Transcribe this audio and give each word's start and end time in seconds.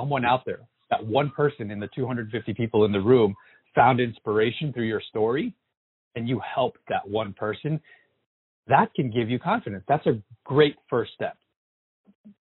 someone 0.00 0.24
out 0.24 0.44
there, 0.46 0.60
that 0.90 1.04
one 1.04 1.30
person 1.30 1.70
in 1.70 1.78
the 1.78 1.88
250 1.94 2.54
people 2.54 2.84
in 2.84 2.92
the 2.92 3.00
room 3.00 3.34
found 3.74 4.00
inspiration 4.00 4.72
through 4.72 4.86
your 4.86 5.02
story 5.08 5.54
and 6.16 6.28
you 6.28 6.40
helped 6.54 6.78
that 6.88 7.08
one 7.08 7.32
person, 7.32 7.80
that 8.66 8.92
can 8.94 9.10
give 9.10 9.30
you 9.30 9.38
confidence. 9.38 9.84
That's 9.88 10.06
a 10.06 10.20
great 10.44 10.76
first 10.88 11.12
step. 11.14 11.36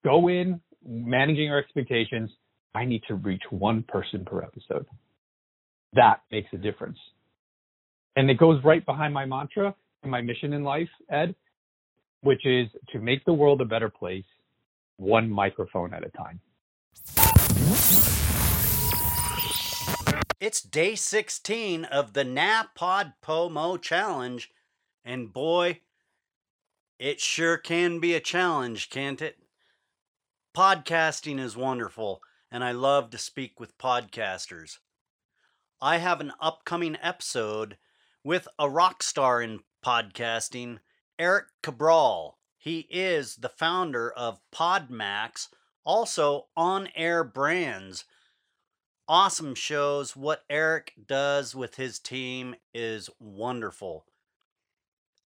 Go 0.05 0.29
in 0.29 0.61
managing 0.87 1.45
your 1.45 1.59
expectations. 1.59 2.31
I 2.75 2.85
need 2.85 3.03
to 3.09 3.15
reach 3.15 3.43
one 3.51 3.83
person 3.89 4.25
per 4.25 4.43
episode. 4.43 4.87
That 5.95 6.21
makes 6.31 6.49
a 6.53 6.59
difference. 6.59 6.99
And 8.17 8.31
it 8.31 8.39
goes 8.39 8.63
right 8.65 8.85
behind 8.85 9.15
my 9.15 9.25
mantra 9.25 9.75
and 10.03 10.11
my 10.11 10.21
mission 10.21 10.53
in 10.53 10.65
life, 10.65 10.89
Ed, 11.11 11.35
which 12.23 12.45
is 12.45 12.69
to 12.93 12.99
make 12.99 13.25
the 13.25 13.33
world 13.33 13.61
a 13.61 13.65
better 13.65 13.89
place, 13.89 14.25
one 14.97 15.31
microphone 15.31 15.95
at 15.95 16.05
a 16.05 16.11
time. 16.11 16.41
It's 20.39 20.61
day 20.61 20.95
16 20.95 21.85
of 21.87 22.13
the 22.13 22.25
NaPodPoMo 22.25 23.81
Challenge, 23.81 24.51
and 25.05 25.33
boy, 25.33 25.81
it 26.99 27.21
sure 27.21 27.57
can 27.59 27.99
be 28.01 28.15
a 28.15 28.21
challenge, 28.21 28.91
can't 28.91 29.21
it? 29.21 29.39
Podcasting 30.57 31.41
is 31.41 31.57
wonderful, 31.57 32.23
and 32.51 32.63
I 32.63 32.73
love 32.73 33.11
to 33.11 33.19
speak 33.19 33.59
with 33.59 33.77
podcasters. 33.77 34.79
I 35.81 35.99
have 35.99 36.21
an 36.21 36.33
upcoming 36.41 36.97
episode 37.03 37.77
with 38.23 38.49
a 38.59 38.71
rock 38.71 39.03
star 39.03 39.43
in 39.43 39.61
podcasting, 39.85 40.79
Eric 41.19 41.47
Cabral. 41.63 42.39
He 42.57 42.87
is 42.91 43.37
the 43.37 43.49
founder 43.49 44.11
of 44.11 44.41
Podmax, 44.55 45.49
also 45.87 46.49
on 46.57 46.89
air 46.97 47.25
brands. 47.25 48.05
Awesome 49.09 49.55
shows. 49.55 50.17
What 50.17 50.43
Eric 50.51 50.93
does 51.07 51.55
with 51.55 51.77
his 51.77 52.01
team 52.01 52.57
is 52.75 53.09
wonderful. 53.21 54.05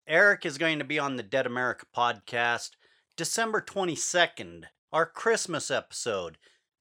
Eric 0.07 0.45
is 0.45 0.59
going 0.59 0.77
to 0.77 0.85
be 0.85 0.99
on 0.99 1.15
the 1.15 1.23
Dead 1.23 1.47
America 1.47 1.87
podcast 1.95 2.71
December 3.17 3.59
22nd, 3.59 4.65
our 4.93 5.05
Christmas 5.05 5.71
episode. 5.71 6.37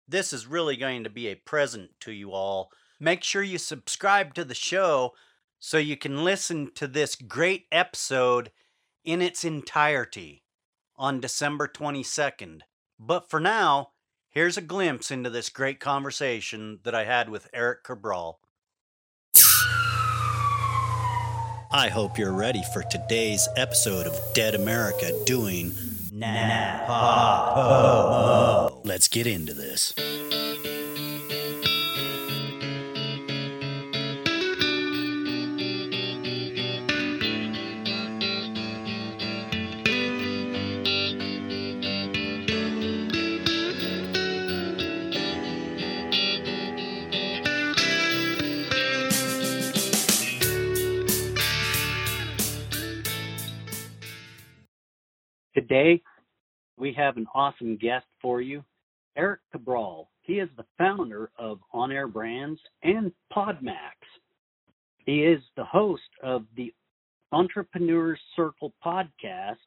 This 0.06 0.33
is 0.33 0.47
really 0.47 0.77
going 0.77 1.03
to 1.05 1.11
be 1.11 1.28
a 1.28 1.34
present 1.34 1.91
to 2.01 2.12
you 2.12 2.33
all. 2.33 2.70
Make 2.98 3.25
sure 3.25 3.42
you 3.42 3.58
subscribe 3.58 4.34
to 4.34 4.45
the 4.45 4.55
show 4.55 5.12
so 5.58 5.78
you 5.78 5.97
can 5.97 6.23
listen 6.23 6.70
to 6.75 6.86
this 6.86 7.17
great 7.17 7.67
episode 7.73 8.51
in 9.05 9.23
its 9.23 9.45
entirety 9.45 10.45
on 10.97 11.20
December 11.20 11.67
22nd. 11.67 12.61
But 13.03 13.31
for 13.31 13.41
now, 13.41 13.93
here's 14.29 14.59
a 14.59 14.61
glimpse 14.61 15.11
into 15.11 15.31
this 15.31 15.48
great 15.48 15.81
conversation 15.81 16.81
that 16.84 16.95
I 16.95 17.05
had 17.05 17.31
with 17.31 17.48
Eric 17.55 17.83
Cabral. 17.83 18.41
I 21.73 21.89
hope 21.89 22.19
you're 22.19 22.34
ready 22.34 22.62
for 22.75 22.83
today's 22.83 23.48
episode 23.57 24.07
of 24.07 24.15
Dead 24.34 24.55
America 24.55 25.12
doing 25.25 25.70
NaPodPoMo. 26.12 28.83
Let's 28.84 29.09
get 29.09 29.27
into 29.27 29.55
this. 29.55 29.95
Today, 55.70 56.03
we 56.79 56.92
have 56.95 57.17
an 57.17 57.29
awesome 57.33 57.77
guest 57.77 58.07
for 58.20 58.41
you, 58.41 58.64
Eric 59.17 59.39
Cabral. 59.53 60.11
He 60.23 60.41
is 60.41 60.48
the 60.57 60.64
founder 60.77 61.31
of 61.39 61.61
On 61.73 61.92
Air 61.92 62.08
Brands 62.08 62.58
and 62.83 63.13
Podmax. 63.33 63.95
He 65.07 65.23
is 65.23 65.41
the 65.57 65.63
host 65.63 66.03
of 66.25 66.45
the 66.57 66.75
Entrepreneurs 67.30 68.19
Circle 68.35 68.75
podcast, 68.85 69.59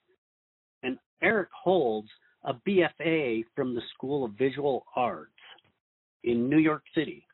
and 0.84 0.98
Eric 1.22 1.48
holds 1.58 2.10
a 2.44 2.54
BFA 2.68 3.46
from 3.56 3.74
the 3.74 3.82
School 3.96 4.26
of 4.26 4.32
Visual 4.34 4.86
Arts 4.98 5.32
in 6.26 6.50
New 6.50 6.60
York 6.60 6.84
City. 6.94 7.26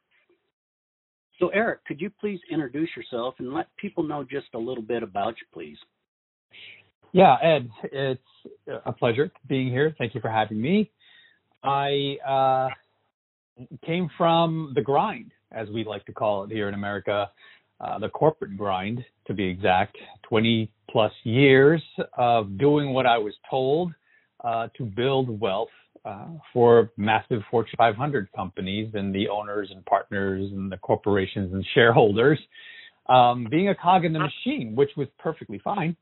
So, 1.39 1.47
Eric, 1.47 1.85
could 1.85 1.99
you 1.99 2.11
please 2.21 2.39
introduce 2.51 2.89
yourself 2.95 3.33
and 3.39 3.51
let 3.51 3.75
people 3.77 4.03
know 4.03 4.23
just 4.23 4.53
a 4.53 4.59
little 4.59 4.83
bit 4.83 5.01
about 5.01 5.33
you, 5.39 5.47
please? 5.51 5.77
Yeah, 7.11 7.35
Ed, 7.41 7.69
it's 7.91 8.21
a 8.85 8.91
pleasure 8.91 9.31
being 9.47 9.69
here. 9.69 9.95
Thank 9.97 10.13
you 10.13 10.21
for 10.21 10.29
having 10.29 10.61
me. 10.61 10.91
I 11.63 12.17
uh, 12.27 12.69
came 13.85 14.09
from 14.17 14.73
the 14.75 14.81
grind, 14.81 15.31
as 15.51 15.67
we 15.69 15.83
like 15.83 16.05
to 16.05 16.13
call 16.13 16.43
it 16.43 16.51
here 16.51 16.67
in 16.67 16.75
America, 16.75 17.29
uh, 17.81 17.99
the 17.99 18.09
corporate 18.09 18.55
grind, 18.57 19.03
to 19.25 19.33
be 19.33 19.45
exact. 19.45 19.97
20 20.23 20.71
plus 20.89 21.11
years 21.23 21.81
of 22.17 22.57
doing 22.57 22.93
what 22.93 23.05
I 23.07 23.17
was 23.17 23.33
told 23.49 23.91
uh, 24.43 24.67
to 24.77 24.85
build 24.85 25.39
wealth 25.39 25.69
uh, 26.05 26.27
for 26.53 26.91
massive 26.95 27.41
Fortune 27.49 27.75
500 27.77 28.31
companies 28.33 28.91
and 28.93 29.13
the 29.13 29.27
owners 29.29 29.69
and 29.73 29.83
partners 29.85 30.49
and 30.51 30.71
the 30.71 30.77
corporations 30.77 31.53
and 31.53 31.65
shareholders. 31.73 32.39
Um, 33.07 33.47
being 33.49 33.69
a 33.69 33.75
cog 33.75 34.05
in 34.05 34.13
the 34.13 34.19
machine, 34.19 34.75
which 34.75 34.91
was 34.95 35.07
perfectly 35.17 35.59
fine 35.63 35.97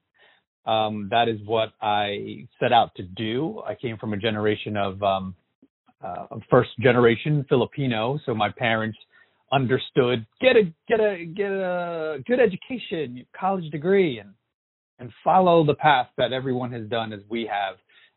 um, 0.68 1.08
that 1.12 1.30
is 1.30 1.40
what 1.46 1.70
I 1.82 2.46
set 2.60 2.74
out 2.74 2.94
to 2.96 3.04
do. 3.04 3.62
I 3.66 3.74
came 3.74 3.98
from 3.98 4.14
a 4.14 4.18
generation 4.18 4.76
of 4.76 5.02
um, 5.02 5.36
uh, 6.04 6.26
first 6.50 6.72
generation 6.80 7.46
Filipino, 7.48 8.20
so 8.26 8.36
my 8.36 8.50
parents 8.50 8.98
understood 9.52 10.26
get 10.42 10.58
a 10.58 10.64
get 10.90 11.00
a 11.00 11.26
get 11.26 11.52
a 11.52 12.18
good 12.28 12.40
education, 12.42 13.26
college 13.40 13.72
degree, 13.72 14.20
and 14.20 14.32
and 15.00 15.10
follow 15.24 15.66
the 15.66 15.76
path 15.76 16.08
that 16.18 16.34
everyone 16.34 16.72
has 16.74 16.86
done 16.90 17.14
as 17.14 17.22
we 17.30 17.50
have, 17.50 17.76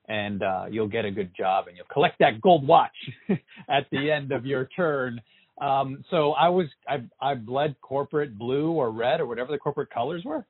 and 0.09 0.43
uh, 0.43 0.65
you'll 0.69 0.89
get 0.89 1.05
a 1.05 1.11
good 1.11 1.31
job 1.37 1.69
and 1.69 1.77
you'll 1.77 1.87
collect 1.93 2.19
that 2.19 2.41
gold 2.41 2.67
watch 2.67 2.91
at 3.69 3.87
the 3.93 4.11
end 4.11 4.33
of 4.33 4.45
your 4.45 4.69
turn. 4.75 5.21
Um, 5.61 6.05
so 6.11 6.33
I 6.33 6.49
was 6.49 6.67
I 6.89 7.05
I 7.21 7.35
bled 7.37 7.77
corporate 7.81 8.37
blue 8.37 8.73
or 8.73 8.91
red 8.91 9.21
or 9.21 9.27
whatever 9.27 9.53
the 9.53 9.59
corporate 9.59 9.91
colors 9.91 10.25
were 10.25 10.45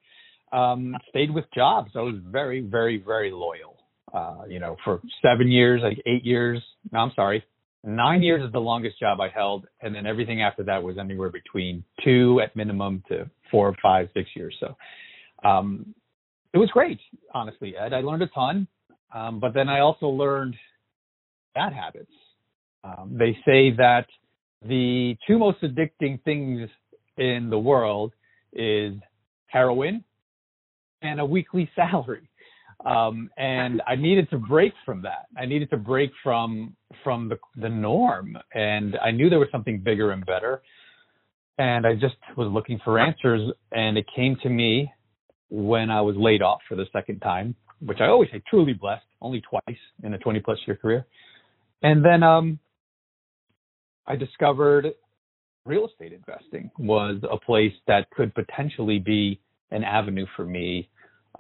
um, 0.53 0.97
stayed 1.09 1.33
with 1.33 1.45
jobs. 1.55 1.91
I 1.95 2.01
was 2.01 2.17
very, 2.25 2.61
very, 2.61 2.99
very 2.99 3.31
loyal. 3.31 3.77
Uh, 4.13 4.43
you 4.49 4.59
know, 4.59 4.77
for 4.85 5.01
seven 5.23 5.49
years, 5.49 5.83
like 5.85 6.03
eight 6.05 6.25
years. 6.25 6.61
No, 6.91 6.99
I'm 6.99 7.13
sorry, 7.15 7.45
nine 7.85 8.23
years 8.23 8.45
is 8.45 8.51
the 8.53 8.59
longest 8.59 8.99
job 8.99 9.21
I 9.21 9.29
held, 9.29 9.67
and 9.81 9.95
then 9.95 10.05
everything 10.05 10.43
after 10.43 10.65
that 10.65 10.83
was 10.83 10.99
anywhere 10.99 11.31
between 11.31 11.85
two 12.05 12.41
at 12.43 12.57
minimum 12.57 13.05
to 13.09 13.31
four, 13.53 13.73
five, 13.81 14.09
six 14.13 14.29
years. 14.35 14.57
So, 14.59 14.77
um, 15.49 15.95
it 16.53 16.59
was 16.59 16.69
great, 16.71 16.99
honestly, 17.33 17.77
Ed. 17.77 17.93
I 17.93 18.01
learned 18.01 18.23
a 18.23 18.27
ton, 18.29 18.67
um, 19.15 19.39
but 19.39 19.55
then 19.55 19.69
I 19.69 19.79
also 19.79 20.07
learned 20.07 20.57
bad 21.55 21.73
habits. 21.73 22.11
Um, 22.83 23.15
they 23.17 23.33
say 23.47 23.71
that 23.77 24.07
the 24.67 25.17
two 25.27 25.39
most 25.39 25.59
addicting 25.63 26.23
things 26.25 26.69
in 27.17 27.49
the 27.49 27.59
world 27.59 28.13
is 28.53 28.95
heroin 29.47 30.05
and 31.03 31.21
a 31.21 31.25
weekly 31.25 31.71
salary. 31.75 32.29
Um, 32.85 33.31
and 33.37 33.83
I 33.87 33.97
needed 33.97 34.31
to 34.31 34.39
break 34.39 34.73
from 34.87 35.03
that. 35.03 35.27
I 35.37 35.45
needed 35.45 35.71
to 35.71 35.77
break 35.77 36.11
from 36.23 36.77
from 37.05 37.29
the 37.29 37.37
the 37.61 37.69
norm, 37.69 38.37
and 38.55 38.97
I 39.05 39.11
knew 39.11 39.29
there 39.29 39.39
was 39.39 39.49
something 39.53 39.81
bigger 39.81 40.13
and 40.13 40.25
better. 40.25 40.63
And 41.59 41.87
I 41.87 41.93
just 41.93 42.17
was 42.39 42.51
looking 42.51 42.81
for 42.83 42.99
answers, 42.99 43.53
and 43.71 43.99
it 43.99 44.07
came 44.17 44.37
to 44.43 44.49
me 44.49 44.91
when 45.51 45.91
I 45.91 46.01
was 46.01 46.17
laid 46.17 46.41
off 46.41 46.61
for 46.67 46.75
the 46.75 46.87
second 46.91 47.21
time, 47.21 47.55
which 47.81 47.99
I 48.01 48.07
always 48.07 48.31
say 48.33 48.41
truly 48.49 48.73
blessed, 48.73 49.05
only 49.21 49.43
twice 49.43 49.77
in 50.03 50.15
a 50.15 50.19
20 50.19 50.41
plus 50.41 50.57
year 50.67 50.77
career. 50.77 51.07
And 51.83 52.03
then 52.03 52.23
um, 52.23 52.59
I 54.07 54.17
discovered 54.17 54.87
real 55.67 55.87
estate 55.87 56.15
investing 56.15 56.71
was 56.79 57.21
a 57.31 57.37
place 57.37 57.75
that 57.87 58.09
could 58.11 58.35
potentially 58.35 58.99
be 58.99 59.39
an 59.71 59.85
avenue 59.85 60.27
for 60.37 60.47
me 60.47 60.89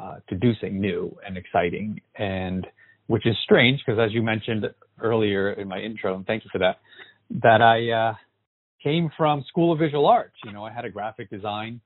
uh, 0.00 0.17
to 0.29 0.35
do 0.35 0.52
something 0.55 0.81
new 0.81 1.14
and 1.26 1.37
exciting, 1.37 2.00
and 2.17 2.67
which 3.06 3.26
is 3.26 3.37
strange 3.44 3.81
because, 3.85 4.00
as 4.00 4.12
you 4.12 4.23
mentioned 4.23 4.64
earlier 5.02 5.52
in 5.52 5.69
my 5.69 5.79
intro, 5.79 6.14
and 6.14 6.26
thank 6.26 6.44
you 6.44 6.50
for 6.50 6.58
that, 6.58 6.79
that 7.43 7.61
I 7.61 7.91
uh, 7.91 8.14
came 8.82 9.11
from 9.17 9.44
School 9.49 9.73
of 9.73 9.79
Visual 9.79 10.06
Arts. 10.06 10.37
You 10.44 10.52
know, 10.52 10.64
I 10.64 10.73
had 10.73 10.85
a 10.85 10.91
graphic 10.91 11.29
design, 11.29 11.81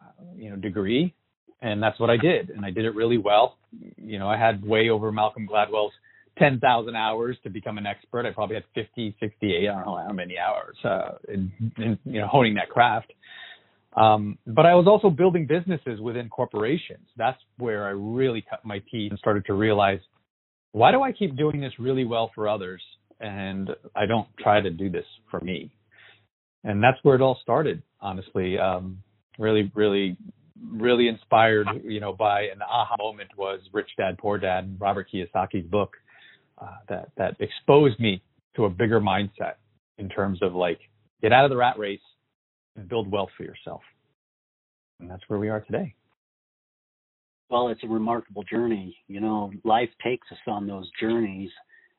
uh, 0.00 0.24
you 0.34 0.50
know, 0.50 0.56
degree, 0.56 1.14
and 1.60 1.82
that's 1.82 2.00
what 2.00 2.10
I 2.10 2.16
did, 2.16 2.50
and 2.50 2.64
I 2.64 2.70
did 2.70 2.84
it 2.84 2.94
really 2.94 3.18
well. 3.18 3.58
You 3.96 4.18
know, 4.18 4.28
I 4.28 4.38
had 4.38 4.64
way 4.64 4.88
over 4.88 5.12
Malcolm 5.12 5.46
Gladwell's 5.46 5.92
10,000 6.38 6.96
hours 6.96 7.36
to 7.42 7.50
become 7.50 7.76
an 7.76 7.86
expert. 7.86 8.24
I 8.24 8.30
probably 8.30 8.54
had 8.54 8.64
50, 8.74 9.14
68, 9.20 9.68
I 9.68 9.72
don't 9.72 9.84
know 9.84 10.02
how 10.06 10.12
many 10.12 10.38
hours 10.38 10.76
uh, 10.84 11.18
in, 11.28 11.52
in 11.76 11.98
you 12.04 12.20
know 12.20 12.26
honing 12.26 12.54
that 12.54 12.70
craft. 12.70 13.12
Um, 13.96 14.38
but 14.46 14.64
I 14.64 14.74
was 14.74 14.86
also 14.86 15.10
building 15.10 15.46
businesses 15.46 16.00
within 16.00 16.28
corporations. 16.28 17.06
That's 17.16 17.38
where 17.58 17.84
I 17.86 17.90
really 17.90 18.44
cut 18.48 18.64
my 18.64 18.80
teeth 18.90 19.10
and 19.10 19.18
started 19.18 19.44
to 19.46 19.54
realize 19.54 20.00
why 20.72 20.90
do 20.92 21.02
I 21.02 21.12
keep 21.12 21.36
doing 21.36 21.60
this 21.60 21.72
really 21.78 22.04
well 22.04 22.30
for 22.34 22.48
others 22.48 22.82
and 23.20 23.68
I 23.94 24.06
don't 24.06 24.26
try 24.38 24.60
to 24.60 24.70
do 24.70 24.88
this 24.88 25.04
for 25.30 25.40
me? 25.40 25.70
And 26.64 26.82
that's 26.82 26.96
where 27.02 27.16
it 27.16 27.20
all 27.20 27.38
started, 27.42 27.82
honestly. 28.00 28.58
Um, 28.58 29.02
really, 29.38 29.70
really, 29.74 30.16
really 30.64 31.08
inspired, 31.08 31.66
you 31.84 32.00
know, 32.00 32.14
by 32.14 32.42
an 32.42 32.62
aha 32.62 32.96
moment 32.98 33.30
was 33.36 33.60
Rich 33.72 33.90
Dad 33.98 34.16
Poor 34.16 34.38
Dad, 34.38 34.76
Robert 34.80 35.08
Kiyosaki's 35.12 35.66
book 35.66 35.96
uh, 36.58 36.76
that 36.88 37.10
that 37.16 37.36
exposed 37.40 37.98
me 37.98 38.22
to 38.56 38.64
a 38.64 38.70
bigger 38.70 39.00
mindset 39.00 39.54
in 39.98 40.08
terms 40.08 40.38
of 40.42 40.54
like 40.54 40.78
get 41.20 41.32
out 41.32 41.44
of 41.44 41.50
the 41.50 41.56
rat 41.56 41.78
race 41.78 42.00
and 42.76 42.88
build 42.88 43.10
wealth 43.10 43.30
for 43.36 43.44
yourself. 43.44 43.82
And 45.00 45.10
that's 45.10 45.22
where 45.28 45.38
we 45.38 45.48
are 45.48 45.60
today. 45.60 45.94
Well, 47.50 47.68
it's 47.68 47.84
a 47.84 47.88
remarkable 47.88 48.44
journey. 48.44 48.96
You 49.08 49.20
know, 49.20 49.52
life 49.64 49.90
takes 50.02 50.26
us 50.32 50.38
on 50.46 50.66
those 50.66 50.90
journeys 51.00 51.50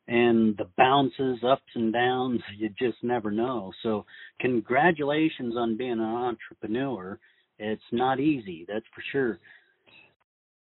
and 0.08 0.58
the 0.58 0.68
bounces, 0.78 1.40
ups 1.48 1.62
and 1.76 1.94
downs, 1.94 2.42
you 2.58 2.70
just 2.78 2.98
never 3.04 3.32
know. 3.32 3.72
So, 3.84 4.06
congratulations 4.42 5.56
on 5.56 5.78
being 5.78 5.92
an 5.94 6.02
entrepreneur. 6.02 7.20
It's 7.58 7.82
not 7.92 8.20
easy, 8.20 8.66
that's 8.68 8.86
for 8.94 9.04
sure. 9.12 9.40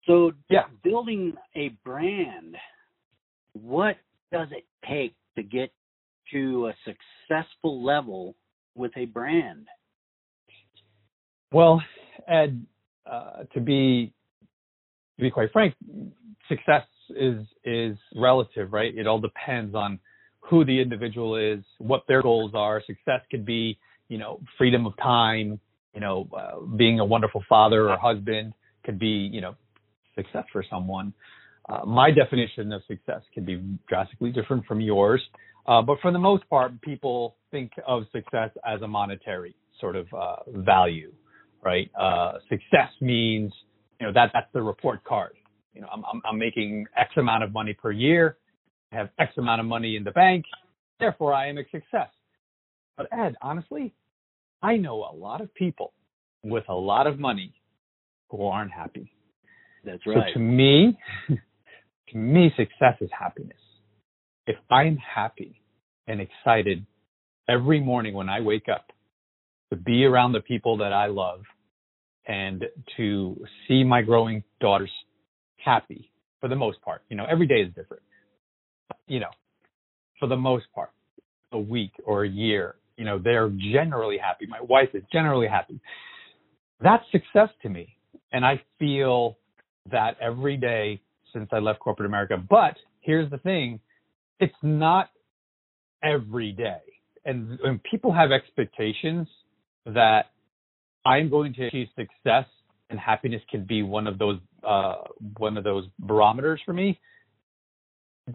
So, 0.07 0.33
yeah. 0.49 0.65
building 0.85 1.35
a 1.57 1.71
brand, 1.85 2.57
what 3.55 3.97
does 4.31 4.49
it 4.53 4.65
take 4.89 5.15
to 5.37 5.43
get 5.43 5.73
to 6.33 6.69
a 6.69 6.75
successful 6.85 7.85
level 7.85 8.37
with 8.75 8.93
a 8.97 9.07
brand? 9.07 9.67
Well, 11.53 11.83
Ed, 12.29 12.65
uh, 13.11 13.45
to 13.53 13.61
be 13.61 14.13
to 15.17 15.23
be 15.23 15.31
quite 15.31 15.53
frank, 15.53 15.75
success 16.49 16.87
is 17.11 17.45
is 17.65 17.97
relative, 18.17 18.73
right? 18.73 18.97
It 18.97 19.07
all 19.07 19.21
depends 19.21 19.75
on 19.75 19.99
who 20.41 20.65
the 20.65 20.81
individual 20.81 21.37
is, 21.37 21.63
what 21.79 22.05
their 22.09 22.23
goals 22.23 22.53
are. 22.55 22.83
Success 22.87 23.21
could 23.31 23.45
be, 23.45 23.79
you 24.09 24.19
know, 24.19 24.41
freedom 24.57 24.87
of 24.87 24.97
time, 24.97 25.61
you 25.95 26.01
know, 26.01 26.29
uh, 26.37 26.61
being 26.77 27.01
a 27.01 27.05
wonderful 27.05 27.45
father 27.49 27.91
or 27.91 27.99
husband 27.99 28.55
could 28.85 28.99
be, 28.99 29.29
you 29.33 29.41
know, 29.41 29.55
success 30.17 30.45
for 30.53 30.65
someone. 30.69 31.13
Uh, 31.69 31.85
my 31.87 32.11
definition 32.11 32.73
of 32.73 32.83
success 32.89 33.21
can 33.35 33.45
be 33.45 33.63
drastically 33.89 34.31
different 34.33 34.65
from 34.67 34.81
yours, 34.81 35.23
uh, 35.67 35.81
but 35.83 35.99
for 36.01 36.11
the 36.11 36.19
most 36.19 36.49
part, 36.49 36.81
people 36.81 37.37
think 37.51 37.71
of 37.87 38.05
success 38.11 38.51
as 38.67 38.81
a 38.83 38.89
monetary 38.89 39.55
sort 39.79 39.97
of 39.97 40.07
uh, 40.13 40.37
value 40.49 41.13
right? 41.63 41.91
Uh, 41.99 42.35
success 42.49 42.91
means, 43.01 43.53
you 44.01 44.07
know, 44.07 44.13
that 44.13 44.31
that's 44.33 44.53
the 44.53 44.63
report 44.63 45.05
card. 45.05 45.33
You 45.75 45.81
know, 45.81 45.89
I'm, 45.93 46.05
I'm, 46.05 46.23
I'm 46.29 46.39
making 46.39 46.87
X 46.97 47.11
amount 47.17 47.45
of 47.45 47.53
money 47.53 47.73
per 47.73 47.91
year, 47.91 48.37
I 48.93 48.97
have 48.97 49.09
X 49.19 49.33
amount 49.39 49.61
of 49.61 49.67
money 49.67 49.97
in 49.97 50.05
the 50.05 50.11
bank, 50.11 50.45
therefore 51.01 51.33
I 51.33 51.49
am 51.49 51.59
a 51.59 51.63
success. 51.71 52.11
But 52.97 53.09
Ed, 53.13 53.37
honestly, 53.41 53.95
I 54.63 54.77
know 54.77 55.09
a 55.11 55.15
lot 55.15 55.41
of 55.41 55.55
people 55.55 55.93
with 56.45 56.65
a 56.69 56.75
lot 56.75 57.07
of 57.07 57.19
money 57.19 57.55
who 58.31 58.47
aren't 58.47 58.73
happy. 58.73 59.13
That's 59.85 60.07
right. 60.07 60.31
So 60.33 60.35
to 60.35 60.39
me, 60.39 60.99
to 62.09 62.17
me, 62.17 62.53
success 62.57 62.97
is 63.01 63.11
happiness. 63.19 63.57
If 64.47 64.57
I'm 64.71 64.97
happy 64.97 65.63
and 66.07 66.21
excited 66.21 66.85
every 67.49 67.81
morning 67.81 68.15
when 68.15 68.29
I 68.29 68.41
wake 68.41 68.69
up 68.69 68.93
to 69.71 69.77
be 69.77 70.05
around 70.05 70.33
the 70.33 70.41
people 70.41 70.79
that 70.79 70.93
I 70.93 71.07
love 71.07 71.43
and 72.27 72.65
to 72.97 73.45
see 73.67 73.85
my 73.85 74.03
growing 74.03 74.43
daughters 74.61 74.91
happy 75.57 76.11
for 76.41 76.49
the 76.49 76.57
most 76.57 76.81
part. 76.83 77.03
You 77.09 77.17
know, 77.17 77.27
every 77.29 77.47
day 77.47 77.61
is 77.61 77.69
different. 77.75 78.03
You 79.07 79.21
know, 79.21 79.31
for 80.19 80.29
the 80.29 80.37
most 80.37 80.67
part, 80.75 80.91
a 81.53 81.59
week 81.59 81.93
or 82.05 82.25
a 82.25 82.29
year, 82.29 82.77
you 82.97 83.05
know, 83.05 83.19
they're 83.19 83.51
generally 83.73 84.19
happy. 84.19 84.47
My 84.47 84.61
wife 84.61 84.91
is 84.95 85.03
generally 85.13 85.49
happy. 85.49 85.81
That's 86.81 87.05
success 87.11 87.49
to 87.63 87.69
me. 87.69 87.97
And 88.33 88.45
I 88.45 88.63
feel 88.79 89.39
that 89.91 90.17
every 90.21 90.57
day 90.57 91.01
since 91.33 91.49
I 91.53 91.59
left 91.59 91.81
corporate 91.81 92.07
America. 92.07 92.37
But 92.37 92.77
here's 93.01 93.31
the 93.31 93.39
thing 93.39 93.81
it's 94.41 94.55
not 94.63 95.11
every 96.03 96.53
day. 96.53 96.81
And, 97.25 97.59
people 97.89 98.13
have 98.13 98.33
expectations 98.33 99.29
that 99.87 100.32
I'm 101.05 101.31
going 101.31 101.55
to 101.55 101.67
achieve 101.67 101.89
success 101.97 102.47
and 102.93 103.01
happiness 103.01 103.43
can 103.51 103.65
be 103.65 103.83
one 103.83 104.07
of 104.07 104.19
those 104.19 104.39
uh, 104.63 104.97
one 105.39 105.57
of 105.57 105.65
those 105.65 105.87
barometers 105.99 106.61
for 106.65 106.73
me. 106.73 107.01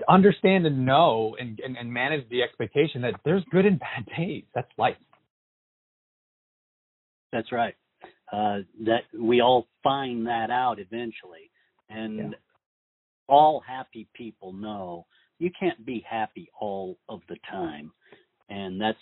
Understand 0.09 0.65
and 0.65 0.85
know 0.85 1.37
and, 1.39 1.61
and, 1.61 1.77
and 1.77 1.93
manage 1.93 2.27
the 2.29 2.41
expectation 2.41 3.01
that 3.03 3.13
there's 3.23 3.43
good 3.51 3.65
and 3.65 3.79
bad 3.79 4.05
days. 4.17 4.43
That's 4.53 4.67
life. 4.77 4.97
That's 7.31 7.51
right. 7.51 7.75
Uh, 8.31 8.59
that 8.85 9.03
we 9.17 9.39
all 9.41 9.67
find 9.83 10.27
that 10.27 10.49
out 10.49 10.79
eventually, 10.79 11.49
and 11.89 12.17
yeah. 12.17 12.37
all 13.29 13.63
happy 13.65 14.07
people 14.13 14.51
know 14.51 15.05
you 15.39 15.49
can't 15.57 15.85
be 15.85 16.03
happy 16.09 16.49
all 16.59 16.97
of 17.07 17.21
the 17.29 17.37
time, 17.49 17.91
and 18.49 18.81
that's 18.81 18.97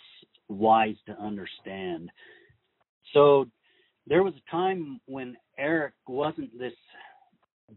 wise 0.47 0.95
to 1.07 1.13
understand. 1.13 2.11
So 3.13 3.47
there 4.07 4.23
was 4.23 4.33
a 4.35 4.51
time 4.51 4.99
when 5.05 5.35
Eric 5.57 5.93
wasn't 6.07 6.57
this 6.57 6.73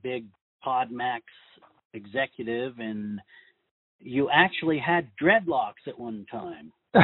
big 0.03 0.27
Podmax 0.65 1.23
executive, 1.95 2.79
and 2.79 3.21
you 4.01 4.29
actually 4.33 4.79
had 4.79 5.09
dreadlocks 5.21 5.87
at 5.87 5.99
one 5.99 6.27
time. 6.31 6.73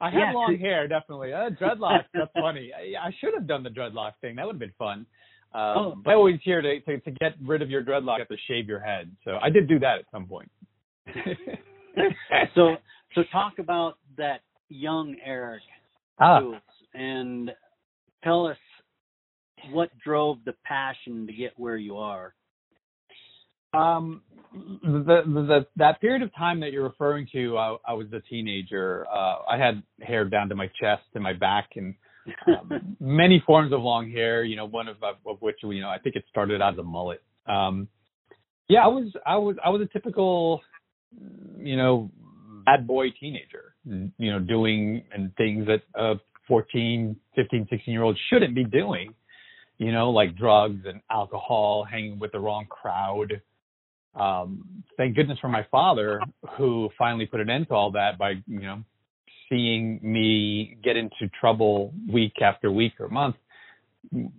I 0.00 0.10
have 0.10 0.14
yeah. 0.14 0.32
long 0.32 0.56
hair, 0.60 0.86
definitely. 0.86 1.32
Uh, 1.32 1.50
dreadlocks, 1.60 2.04
that's 2.14 2.30
funny. 2.34 2.70
I, 2.76 3.08
I, 3.08 3.10
should 3.20 3.34
have 3.34 3.48
done 3.48 3.64
the 3.64 3.70
dreadlock 3.70 4.12
thing. 4.20 4.36
That 4.36 4.46
would 4.46 4.54
have 4.54 4.60
been 4.60 4.72
fun. 4.78 5.06
Um, 5.54 5.74
oh, 5.76 5.94
but 6.04 6.10
I 6.10 6.14
always 6.14 6.38
hear 6.44 6.60
to, 6.60 6.80
to, 6.80 7.00
to 7.00 7.10
get 7.10 7.32
rid 7.44 7.62
of 7.62 7.70
your 7.70 7.82
dreadlock, 7.82 8.18
you 8.18 8.20
have 8.20 8.28
to 8.28 8.36
shave 8.46 8.68
your 8.68 8.80
head. 8.80 9.10
So 9.24 9.38
I 9.42 9.50
did 9.50 9.68
do 9.68 9.78
that 9.80 9.98
at 9.98 10.04
some 10.12 10.26
point. 10.26 10.50
so, 12.54 12.76
so 13.14 13.22
talk 13.32 13.54
about 13.58 13.94
that 14.18 14.40
young 14.68 15.16
Eric 15.24 15.62
ah. 16.20 16.40
and 16.94 17.50
tell 18.24 18.46
us 18.46 18.56
what 19.70 19.90
drove 19.98 20.38
the 20.44 20.54
passion 20.64 21.26
to 21.26 21.32
get 21.32 21.52
where 21.56 21.76
you 21.76 21.96
are. 21.96 22.34
Um, 23.74 24.22
the, 24.52 25.22
the, 25.26 25.42
the 25.42 25.66
that 25.76 26.00
period 26.00 26.22
of 26.22 26.34
time 26.34 26.60
that 26.60 26.72
you're 26.72 26.84
referring 26.84 27.28
to, 27.32 27.58
I, 27.58 27.76
I 27.88 27.92
was 27.92 28.06
a 28.12 28.20
teenager. 28.20 29.06
Uh, 29.12 29.36
I 29.50 29.58
had 29.58 29.82
hair 30.00 30.24
down 30.24 30.48
to 30.48 30.54
my 30.54 30.70
chest 30.80 31.02
and 31.14 31.22
my 31.22 31.34
back, 31.34 31.70
and 31.76 31.94
um, 32.46 32.96
many 33.00 33.42
forms 33.46 33.72
of 33.72 33.82
long 33.82 34.10
hair. 34.10 34.42
You 34.42 34.56
know, 34.56 34.64
one 34.64 34.88
of, 34.88 34.96
of 35.02 35.36
which 35.40 35.56
you 35.62 35.80
know 35.80 35.90
I 35.90 35.98
think 35.98 36.16
it 36.16 36.24
started 36.30 36.62
out 36.62 36.74
as 36.74 36.78
a 36.78 36.82
mullet. 36.82 37.22
Um, 37.46 37.88
yeah, 38.68 38.84
I 38.84 38.88
was 38.88 39.12
I 39.26 39.36
was 39.36 39.56
I 39.64 39.68
was 39.68 39.82
a 39.82 39.86
typical, 39.86 40.62
you 41.58 41.76
know, 41.76 42.10
bad 42.64 42.86
boy 42.86 43.08
teenager. 43.20 43.74
You 43.84 44.32
know, 44.32 44.38
doing 44.38 45.04
and 45.12 45.34
things 45.36 45.66
that 45.66 45.82
uh, 45.98 46.14
14, 46.48 47.14
15, 47.36 47.66
16 47.70 47.92
year 47.92 48.02
olds 48.02 48.18
shouldn't 48.30 48.54
be 48.54 48.64
doing, 48.64 49.14
you 49.76 49.92
know, 49.92 50.10
like 50.10 50.36
drugs 50.36 50.80
and 50.86 51.00
alcohol, 51.10 51.86
hanging 51.88 52.18
with 52.18 52.32
the 52.32 52.40
wrong 52.40 52.66
crowd. 52.68 53.40
Um, 54.18 54.82
thank 54.96 55.14
goodness 55.14 55.38
for 55.40 55.48
my 55.48 55.66
father 55.70 56.20
who 56.56 56.88
finally 56.98 57.26
put 57.26 57.40
an 57.40 57.50
end 57.50 57.68
to 57.68 57.74
all 57.74 57.92
that 57.92 58.18
by, 58.18 58.30
you 58.46 58.60
know, 58.60 58.82
seeing 59.48 60.00
me 60.02 60.76
get 60.82 60.96
into 60.96 61.30
trouble 61.40 61.92
week 62.12 62.34
after 62.42 62.72
week 62.72 62.94
or 62.98 63.08
month. 63.08 63.36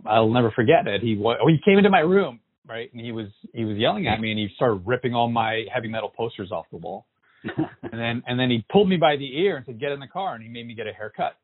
I'll 0.05 0.29
never 0.29 0.51
forget 0.51 0.87
it. 0.87 1.01
He 1.01 1.21
oh, 1.23 1.47
he 1.47 1.57
came 1.63 1.77
into 1.77 1.89
my 1.89 1.99
room, 1.99 2.39
right, 2.67 2.91
and 2.91 3.01
he 3.01 3.11
was 3.11 3.27
he 3.53 3.65
was 3.65 3.77
yelling 3.77 4.07
at 4.07 4.19
me, 4.19 4.31
and 4.31 4.39
he 4.39 4.49
started 4.55 4.81
ripping 4.85 5.13
all 5.13 5.29
my 5.29 5.65
heavy 5.73 5.87
metal 5.87 6.11
posters 6.15 6.51
off 6.51 6.65
the 6.71 6.77
wall. 6.77 7.05
and 7.43 7.93
then 7.93 8.23
and 8.25 8.39
then 8.39 8.49
he 8.49 8.65
pulled 8.71 8.89
me 8.89 8.97
by 8.97 9.15
the 9.15 9.37
ear 9.37 9.57
and 9.57 9.65
said, 9.65 9.79
"Get 9.79 9.91
in 9.91 9.99
the 9.99 10.07
car," 10.07 10.33
and 10.33 10.43
he 10.43 10.49
made 10.49 10.65
me 10.65 10.73
get 10.73 10.87
a 10.87 10.93
haircut 10.93 11.35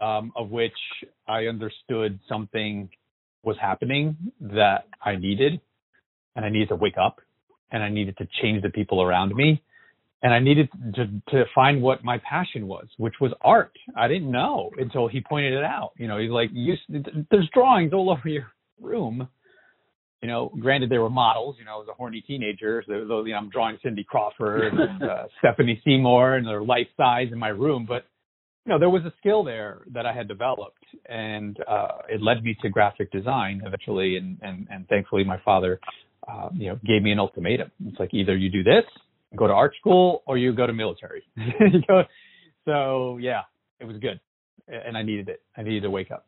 um, 0.00 0.32
of 0.36 0.50
which 0.50 0.76
I 1.26 1.44
understood 1.44 2.18
something 2.28 2.90
was 3.42 3.56
happening 3.60 4.16
that 4.40 4.88
I 5.04 5.16
needed, 5.16 5.60
and 6.34 6.44
I 6.44 6.48
needed 6.48 6.68
to 6.68 6.76
wake 6.76 6.98
up, 7.02 7.20
and 7.70 7.82
I 7.82 7.88
needed 7.88 8.16
to 8.18 8.28
change 8.42 8.62
the 8.62 8.70
people 8.70 9.02
around 9.02 9.34
me, 9.34 9.62
and 10.22 10.34
I 10.34 10.38
needed 10.38 10.68
to 10.94 11.06
to 11.30 11.44
find 11.54 11.80
what 11.80 12.04
my 12.04 12.18
passion 12.18 12.66
was, 12.66 12.86
which 12.98 13.14
was 13.20 13.32
art. 13.40 13.72
I 13.96 14.08
didn't 14.08 14.30
know 14.30 14.70
until 14.78 15.08
he 15.08 15.20
pointed 15.20 15.52
it 15.52 15.64
out. 15.64 15.92
You 15.96 16.08
know, 16.08 16.18
he's 16.18 16.30
like, 16.30 16.50
"You, 16.52 16.74
there's 17.30 17.48
drawings 17.54 17.92
all 17.92 18.10
over 18.18 18.28
your 18.28 18.46
room." 18.80 19.28
you 20.22 20.28
know, 20.28 20.50
granted 20.58 20.90
there 20.90 21.02
were 21.02 21.10
models. 21.10 21.56
You 21.58 21.66
know, 21.66 21.72
I 21.72 21.76
was 21.76 21.88
a 21.88 21.94
horny 21.94 22.20
teenager, 22.26 22.82
so, 22.86 23.04
so 23.06 23.24
you 23.24 23.32
know, 23.32 23.38
I'm 23.38 23.50
drawing 23.50 23.78
Cindy 23.82 24.02
Crawford 24.02 24.72
and 24.72 25.02
uh, 25.02 25.24
Stephanie 25.38 25.80
Seymour 25.84 26.34
and 26.34 26.46
their 26.46 26.62
life 26.62 26.88
size 26.96 27.28
in 27.32 27.38
my 27.38 27.48
room, 27.48 27.86
but 27.86 28.06
you 28.66 28.72
know, 28.72 28.78
there 28.80 28.90
was 28.90 29.04
a 29.04 29.12
skill 29.18 29.44
there 29.44 29.82
that 29.92 30.06
I 30.06 30.12
had 30.12 30.26
developed, 30.26 30.84
and 31.08 31.56
uh, 31.68 31.98
it 32.08 32.20
led 32.20 32.42
me 32.42 32.56
to 32.62 32.68
graphic 32.68 33.12
design 33.12 33.62
eventually. 33.64 34.16
And 34.16 34.38
and, 34.42 34.66
and 34.70 34.88
thankfully, 34.88 35.22
my 35.22 35.40
father, 35.44 35.78
uh, 36.26 36.48
you 36.52 36.68
know, 36.68 36.80
gave 36.84 37.02
me 37.02 37.12
an 37.12 37.20
ultimatum. 37.20 37.70
It's 37.86 37.98
like 38.00 38.12
either 38.12 38.36
you 38.36 38.50
do 38.50 38.64
this, 38.64 38.82
go 39.36 39.46
to 39.46 39.52
art 39.52 39.74
school, 39.78 40.24
or 40.26 40.36
you 40.36 40.52
go 40.52 40.66
to 40.66 40.72
military. 40.72 41.22
so 42.64 43.18
yeah, 43.18 43.42
it 43.78 43.84
was 43.84 43.98
good, 43.98 44.18
and 44.66 44.98
I 44.98 45.02
needed 45.02 45.28
it. 45.28 45.42
I 45.56 45.62
needed 45.62 45.82
to 45.82 45.90
wake 45.90 46.10
up. 46.10 46.26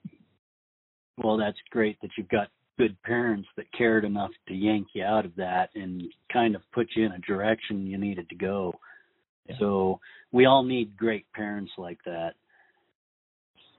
Well, 1.22 1.36
that's 1.36 1.58
great 1.70 2.00
that 2.02 2.10
you've 2.16 2.28
got 2.28 2.48
good 2.78 2.96
parents 3.02 3.48
that 3.56 3.66
cared 3.76 4.04
enough 4.04 4.30
to 4.46 4.54
yank 4.54 4.86
you 4.92 5.02
out 5.02 5.24
of 5.24 5.34
that 5.34 5.70
and 5.74 6.04
kind 6.32 6.54
of 6.54 6.62
put 6.72 6.86
you 6.94 7.04
in 7.04 7.10
a 7.10 7.18
direction 7.18 7.84
you 7.84 7.98
needed 7.98 8.28
to 8.28 8.36
go. 8.36 8.72
Yeah. 9.48 9.56
So 9.58 10.00
we 10.32 10.46
all 10.46 10.62
need 10.62 10.96
great 10.96 11.26
parents 11.32 11.72
like 11.78 11.98
that. 12.04 12.34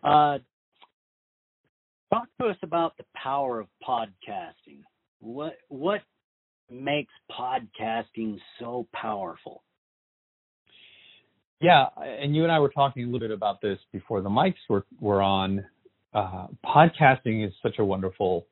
Uh, 0.04 0.40
talk 2.12 2.28
to 2.42 2.48
us 2.48 2.58
about 2.64 2.98
the 2.98 3.06
power 3.16 3.60
of 3.60 3.68
podcasting. 3.88 4.82
What 5.20 5.58
what 5.68 6.02
makes 6.72 7.14
podcasting 7.32 8.40
so 8.60 8.88
powerful? 8.94 9.64
Yeah, 11.62 11.88
and 11.98 12.34
you 12.36 12.44
and 12.44 12.52
I 12.52 12.60
were 12.60 12.70
talking 12.70 13.04
a 13.04 13.06
little 13.06 13.20
bit 13.20 13.32
about 13.32 13.62
this 13.62 13.78
before 13.92 14.22
the 14.22 14.30
mics 14.30 14.56
were 14.70 14.86
were 15.00 15.22
on. 15.22 15.66
Uh, 16.14 16.48
podcasting 16.66 17.46
is 17.46 17.54
such 17.62 17.78
a 17.78 17.86
wonderful 17.86 18.48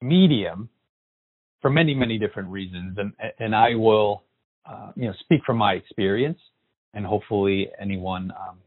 medium 0.00 0.68
for 1.60 1.70
many 1.70 1.94
many 1.94 2.18
different 2.18 2.48
reasons, 2.50 2.98
and 2.98 3.12
and 3.38 3.54
I 3.54 3.74
will 3.74 4.22
uh, 4.66 4.92
you 4.96 5.06
know 5.06 5.14
speak 5.20 5.40
from 5.44 5.58
my 5.58 5.74
experience, 5.74 6.38
and 6.94 7.04
hopefully 7.04 7.68
anyone 7.80 8.32
um, 8.32 8.58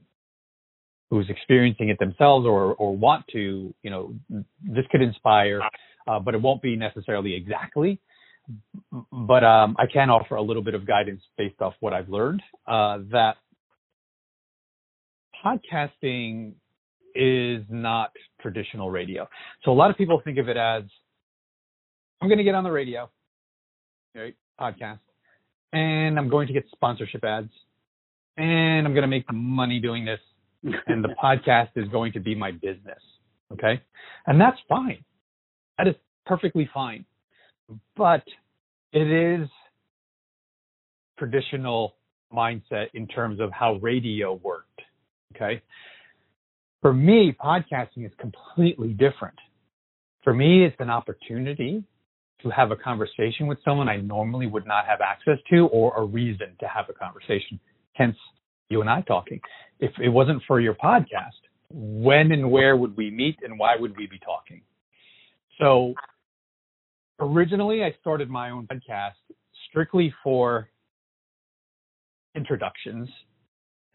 who's 1.09 1.29
experiencing 1.29 1.89
it 1.89 2.00
themselves 2.00 2.45
or 2.45 2.73
or 2.75 2.95
want 2.95 3.25
to 3.33 3.73
you 3.83 3.89
know 3.89 4.13
this 4.62 4.85
could 4.91 5.01
inspire, 5.01 5.62
uh, 6.07 6.19
but 6.19 6.33
it 6.35 6.41
won't 6.41 6.62
be 6.62 6.75
necessarily 6.75 7.33
exactly 7.35 8.00
but 9.12 9.43
um, 9.43 9.75
I 9.79 9.85
can 9.91 10.09
offer 10.09 10.35
a 10.35 10.41
little 10.41 10.63
bit 10.63 10.73
of 10.73 10.85
guidance 10.85 11.21
based 11.38 11.62
off 11.62 11.73
what 11.79 11.93
I've 11.93 12.09
learned. 12.09 12.41
Uh, 12.67 13.00
that 13.12 13.35
podcasting 15.43 16.53
is 17.15 17.63
not 17.69 18.12
traditional 18.41 18.89
radio. 18.89 19.27
So 19.63 19.71
a 19.71 19.73
lot 19.73 19.91
of 19.91 19.97
people 19.97 20.21
think 20.23 20.38
of 20.39 20.50
it 20.50 20.57
as 20.57 20.83
I'm 22.21 22.27
going 22.27 22.38
to 22.38 22.43
get 22.43 22.55
on 22.55 22.63
the 22.63 22.71
radio, 22.71 23.09
right? 24.15 24.35
Podcast, 24.59 25.00
and 25.74 26.18
I'm 26.18 26.30
going 26.30 26.48
to 26.48 26.53
get 26.53 26.65
sponsorship 26.72 27.24
ads, 27.25 27.51
and 28.38 28.88
I'm 28.88 28.94
going 28.94 29.03
to 29.03 29.08
make 29.08 29.25
money 29.34 29.80
doing 29.80 30.06
this, 30.06 30.20
and 30.88 31.03
the 31.03 31.10
podcast 31.24 31.70
is 31.75 31.89
going 31.89 32.13
to 32.13 32.22
be 32.22 32.36
my 32.36 32.51
business. 32.51 33.01
Okay, 33.51 33.82
and 34.25 34.39
that's 34.39 34.58
fine. 34.70 35.03
That 35.77 35.88
is 35.88 35.96
perfectly 36.25 36.70
fine 36.74 37.06
but 37.96 38.24
it 38.92 39.08
is 39.08 39.48
traditional 41.18 41.96
mindset 42.34 42.88
in 42.94 43.08
terms 43.08 43.39
of 43.39 43.51
how 43.51 43.75
radio 43.75 44.34
worked. 44.34 44.82
Okay. 45.36 45.62
For 46.82 46.94
me, 46.94 47.36
podcasting 47.39 48.06
is 48.06 48.12
completely 48.20 48.89
different. 48.89 49.38
For 50.24 50.34
me, 50.34 50.65
it's 50.65 50.75
an 50.80 50.89
opportunity 50.89 51.84
to 52.43 52.50
have 52.50 52.71
a 52.71 52.75
conversation 52.75 53.47
with 53.47 53.57
someone 53.65 53.89
I 53.89 53.97
normally 53.97 54.47
would 54.47 54.65
not 54.65 54.85
have 54.85 55.01
access 55.01 55.38
to 55.51 55.67
or 55.67 55.95
a 55.97 56.03
reason 56.03 56.55
to 56.59 56.67
have 56.67 56.85
a 56.89 56.93
conversation. 56.93 57.59
Hence, 57.93 58.15
you 58.69 58.81
and 58.81 58.89
I 58.89 59.01
talking. 59.01 59.39
If 59.79 59.91
it 60.00 60.09
wasn't 60.09 60.41
for 60.47 60.59
your 60.59 60.75
podcast, 60.75 61.31
when 61.69 62.31
and 62.31 62.51
where 62.51 62.75
would 62.75 62.95
we 62.95 63.09
meet 63.09 63.38
and 63.43 63.57
why 63.57 63.75
would 63.75 63.97
we 63.97 64.07
be 64.07 64.19
talking? 64.19 64.62
So 65.59 65.93
originally 67.19 67.83
I 67.83 67.95
started 68.01 68.29
my 68.29 68.51
own 68.51 68.67
podcast 68.67 69.13
strictly 69.69 70.13
for 70.23 70.69
introductions 72.35 73.09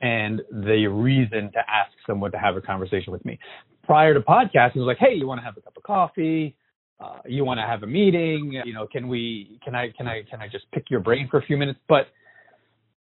and 0.00 0.42
the 0.50 0.86
reason 0.86 1.50
to 1.52 1.58
ask 1.58 1.92
someone 2.06 2.30
to 2.32 2.38
have 2.38 2.56
a 2.56 2.60
conversation 2.60 3.12
with 3.12 3.24
me. 3.24 3.38
Prior 3.84 4.14
to 4.14 4.20
podcast, 4.20 4.76
it 4.76 4.80
was 4.80 4.86
like, 4.86 4.98
hey, 4.98 5.14
you 5.14 5.26
want 5.26 5.40
to 5.40 5.44
have 5.44 5.56
a 5.56 5.60
cup 5.60 5.76
of 5.76 5.82
coffee? 5.82 6.54
Uh, 7.00 7.18
you 7.26 7.44
want 7.44 7.58
to 7.58 7.66
have 7.66 7.82
a 7.82 7.86
meeting? 7.86 8.60
You 8.64 8.74
know, 8.74 8.86
can 8.90 9.08
we? 9.08 9.60
Can 9.64 9.74
I? 9.74 9.92
Can 9.96 10.08
I? 10.08 10.22
Can 10.28 10.40
I 10.40 10.48
just 10.48 10.64
pick 10.72 10.84
your 10.90 11.00
brain 11.00 11.28
for 11.30 11.38
a 11.38 11.42
few 11.42 11.56
minutes? 11.56 11.78
But 11.88 12.08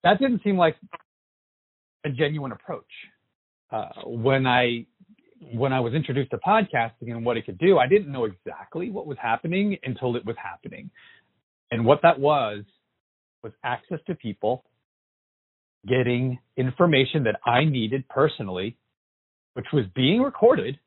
that 0.02 0.18
didn't 0.18 0.42
seem 0.42 0.56
like 0.56 0.76
a 2.04 2.10
genuine 2.10 2.52
approach. 2.52 2.84
Uh, 3.70 3.88
when 4.06 4.46
I 4.46 4.86
when 5.52 5.72
I 5.72 5.80
was 5.80 5.94
introduced 5.94 6.30
to 6.30 6.38
podcasting 6.38 7.10
and 7.10 7.24
what 7.24 7.36
it 7.36 7.46
could 7.46 7.58
do, 7.58 7.78
I 7.78 7.86
didn't 7.86 8.10
know 8.10 8.24
exactly 8.24 8.90
what 8.90 9.06
was 9.06 9.18
happening 9.20 9.76
until 9.82 10.16
it 10.16 10.24
was 10.24 10.36
happening. 10.42 10.90
And 11.70 11.84
what 11.84 12.00
that 12.02 12.18
was 12.18 12.64
was 13.42 13.52
access 13.62 13.98
to 14.06 14.14
people 14.14 14.64
getting 15.86 16.38
information 16.56 17.24
that 17.24 17.40
I 17.44 17.64
needed 17.64 18.08
personally, 18.08 18.76
which 19.54 19.66
was 19.72 19.84
being 19.94 20.22
recorded. 20.22 20.78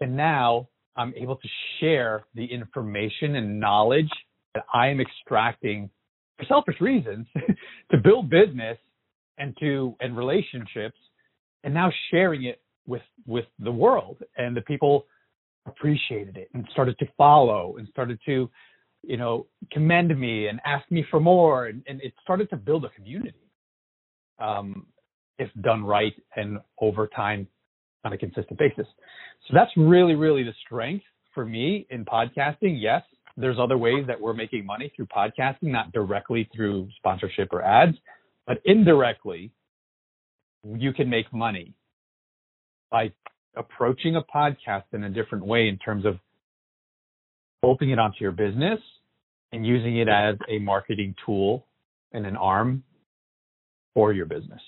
And 0.00 0.16
now 0.16 0.68
I'm 0.98 1.14
able 1.16 1.36
to 1.36 1.48
share 1.80 2.24
the 2.34 2.44
information 2.44 3.36
and 3.36 3.60
knowledge 3.60 4.10
that 4.54 4.64
I 4.74 4.88
am 4.88 5.00
extracting 5.00 5.88
for 6.36 6.44
selfish 6.46 6.80
reasons 6.80 7.26
to 7.90 7.96
build 7.96 8.28
business 8.28 8.76
and 9.38 9.56
to 9.60 9.94
and 10.00 10.16
relationships 10.16 10.98
and 11.62 11.72
now 11.72 11.90
sharing 12.10 12.44
it 12.44 12.60
with 12.86 13.02
with 13.26 13.44
the 13.60 13.70
world. 13.70 14.18
And 14.36 14.56
the 14.56 14.62
people 14.62 15.06
appreciated 15.66 16.36
it 16.36 16.48
and 16.52 16.66
started 16.72 16.98
to 16.98 17.06
follow 17.16 17.76
and 17.78 17.86
started 17.88 18.18
to 18.26 18.50
you 19.04 19.16
know 19.16 19.46
commend 19.72 20.18
me 20.18 20.48
and 20.48 20.60
ask 20.66 20.90
me 20.90 21.04
for 21.10 21.20
more. 21.20 21.66
And, 21.66 21.82
and 21.86 22.02
it 22.02 22.12
started 22.22 22.50
to 22.50 22.56
build 22.56 22.84
a 22.84 22.90
community 22.90 23.38
um, 24.40 24.86
if 25.38 25.48
done 25.62 25.84
right 25.84 26.14
and 26.34 26.58
over 26.80 27.06
time 27.06 27.46
on 28.04 28.12
a 28.12 28.18
consistent 28.18 28.58
basis. 28.58 28.86
So 29.46 29.54
that's 29.54 29.70
really 29.76 30.14
really 30.14 30.42
the 30.42 30.54
strength 30.64 31.04
for 31.34 31.44
me 31.44 31.86
in 31.90 32.04
podcasting. 32.04 32.80
Yes 32.80 33.02
there's 33.40 33.58
other 33.60 33.78
ways 33.78 34.04
that 34.08 34.20
we're 34.20 34.34
making 34.34 34.66
money 34.66 34.92
through 34.96 35.06
podcasting 35.06 35.70
not 35.70 35.92
directly 35.92 36.50
through 36.54 36.88
sponsorship 36.96 37.52
or 37.52 37.62
ads 37.62 37.96
but 38.46 38.60
indirectly 38.64 39.52
you 40.64 40.92
can 40.92 41.08
make 41.08 41.32
money 41.32 41.72
by 42.90 43.12
approaching 43.56 44.16
a 44.16 44.22
podcast 44.22 44.84
in 44.92 45.04
a 45.04 45.10
different 45.10 45.44
way 45.44 45.68
in 45.68 45.78
terms 45.78 46.04
of 46.04 46.18
bolting 47.62 47.90
it 47.90 47.98
onto 47.98 48.18
your 48.20 48.32
business 48.32 48.80
and 49.52 49.66
using 49.66 49.98
it 49.98 50.08
as 50.08 50.36
a 50.48 50.58
marketing 50.58 51.14
tool 51.24 51.66
and 52.12 52.26
an 52.26 52.36
arm 52.36 52.82
for 53.94 54.12
your 54.12 54.26
business. 54.26 54.60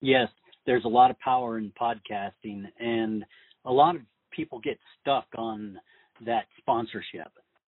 Yes, 0.00 0.28
there's 0.66 0.84
a 0.84 0.88
lot 0.88 1.10
of 1.10 1.18
power 1.20 1.58
in 1.58 1.72
podcasting, 1.80 2.64
and 2.78 3.24
a 3.64 3.72
lot 3.72 3.96
of 3.96 4.02
people 4.30 4.58
get 4.60 4.78
stuck 5.00 5.26
on 5.36 5.78
that 6.24 6.46
sponsorship 6.58 7.32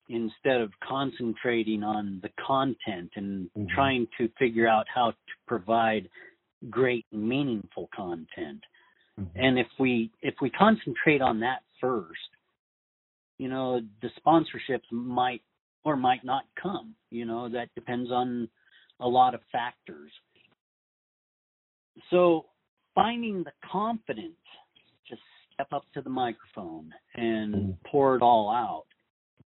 instead 0.09 0.61
of 0.61 0.71
concentrating 0.87 1.83
on 1.83 2.21
the 2.23 2.31
content 2.45 3.11
and 3.17 3.51
mm-hmm. 3.51 3.67
trying 3.75 4.07
to 4.17 4.29
figure 4.39 4.67
out 4.67 4.87
how 4.93 5.11
to 5.11 5.17
provide 5.47 6.09
great 6.71 7.05
meaningful 7.13 7.89
content 7.95 8.63
mm-hmm. 9.21 9.39
and 9.39 9.59
if 9.59 9.67
we 9.79 10.11
if 10.23 10.35
we 10.41 10.51
concentrate 10.51 11.21
on 11.21 11.41
that 11.41 11.61
first 11.81 12.19
you 13.37 13.49
know 13.49 13.81
the 14.03 14.09
sponsorships 14.27 14.91
might 14.91 15.43
or 15.85 15.95
might 15.95 16.25
not 16.25 16.45
come 16.61 16.95
you 17.11 17.25
know 17.25 17.49
that 17.49 17.69
depends 17.75 18.11
on 18.11 18.49
a 19.01 19.07
lot 19.07 19.35
of 19.35 19.41
factors 19.53 20.11
so 22.11 22.47
finding 23.03 23.45
the 23.45 23.53
confidence 23.71 24.33
to 25.09 25.17
step 25.55 25.69
up 25.73 25.85
to 25.95 26.01
the 26.03 26.11
microphone 26.11 26.93
and 27.15 27.55
mm-hmm. 27.55 27.71
pour 27.91 28.17
it 28.17 28.23
all 28.23 28.51
out 28.51 28.85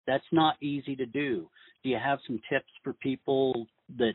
that's 0.07 0.23
not 0.31 0.55
easy 0.61 0.95
to 0.95 1.05
do 1.05 1.49
do 1.83 1.89
you 1.89 1.97
have 1.97 2.19
some 2.27 2.39
tips 2.49 2.71
for 2.83 2.93
people 2.93 3.67
that 3.97 4.13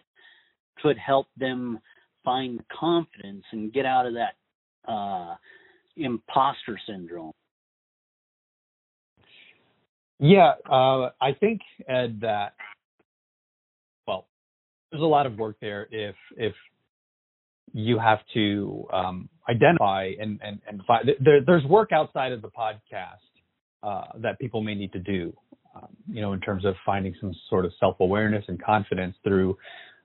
could 0.82 0.96
help 0.98 1.26
them 1.36 1.78
find 2.24 2.60
confidence 2.68 3.44
and 3.52 3.72
get 3.72 3.86
out 3.86 4.06
of 4.06 4.14
that 4.14 4.90
uh, 4.90 5.34
imposter 5.96 6.78
syndrome? 6.86 7.32
Yeah, 10.18 10.52
uh, 10.70 11.10
I 11.20 11.32
think 11.38 11.60
Ed 11.88 12.20
that 12.22 12.54
well, 14.06 14.26
there's 14.90 15.02
a 15.02 15.06
lot 15.06 15.26
of 15.26 15.36
work 15.36 15.56
there 15.60 15.88
if 15.90 16.14
if 16.36 16.54
you 17.72 17.98
have 17.98 18.18
to 18.34 18.86
um, 18.92 19.28
identify 19.48 20.12
and 20.18 20.40
and 20.42 20.60
and 20.66 20.82
find 20.86 21.08
there, 21.20 21.40
there's 21.44 21.64
work 21.64 21.92
outside 21.92 22.32
of 22.32 22.42
the 22.42 22.48
podcast 22.48 23.26
uh, 23.82 24.04
that 24.20 24.38
people 24.38 24.62
may 24.62 24.74
need 24.74 24.92
to 24.92 24.98
do, 24.98 25.32
um, 25.74 25.88
you 26.10 26.20
know, 26.20 26.32
in 26.32 26.40
terms 26.40 26.64
of 26.64 26.74
finding 26.84 27.14
some 27.20 27.32
sort 27.48 27.64
of 27.64 27.72
self 27.78 27.96
awareness 28.00 28.44
and 28.48 28.62
confidence 28.62 29.14
through, 29.22 29.56